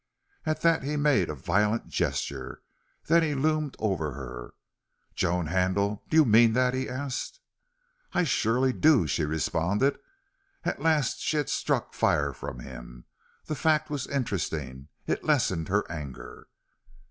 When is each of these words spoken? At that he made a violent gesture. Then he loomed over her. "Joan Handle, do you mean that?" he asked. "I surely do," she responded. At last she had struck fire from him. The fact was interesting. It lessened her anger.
At 0.47 0.61
that 0.61 0.81
he 0.81 0.95
made 0.97 1.29
a 1.29 1.35
violent 1.35 1.87
gesture. 1.87 2.63
Then 3.05 3.21
he 3.21 3.35
loomed 3.35 3.75
over 3.77 4.13
her. 4.13 4.55
"Joan 5.13 5.45
Handle, 5.45 6.01
do 6.09 6.17
you 6.17 6.25
mean 6.25 6.53
that?" 6.53 6.73
he 6.73 6.89
asked. 6.89 7.39
"I 8.11 8.23
surely 8.23 8.73
do," 8.73 9.05
she 9.05 9.25
responded. 9.25 9.99
At 10.63 10.81
last 10.81 11.19
she 11.19 11.37
had 11.37 11.49
struck 11.49 11.93
fire 11.93 12.33
from 12.33 12.61
him. 12.61 13.05
The 13.45 13.53
fact 13.53 13.91
was 13.91 14.07
interesting. 14.07 14.87
It 15.05 15.23
lessened 15.23 15.67
her 15.67 15.85
anger. 15.87 16.47